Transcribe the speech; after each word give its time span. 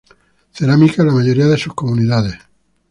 Cerámica 0.51 1.03
en 1.03 1.09
la 1.09 1.13
mayoría 1.13 1.45
de 1.45 1.59
sus 1.59 1.75
comunidades. 1.75 2.33